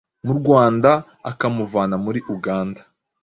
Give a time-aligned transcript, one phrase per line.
[0.25, 0.91] mu Rwanda
[1.31, 2.81] akamuvana muri Uganda.